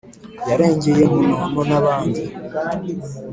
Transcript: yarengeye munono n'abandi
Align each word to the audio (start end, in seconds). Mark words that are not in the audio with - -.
yarengeye 0.49 1.03
munono 1.13 1.61
n'abandi 1.69 2.21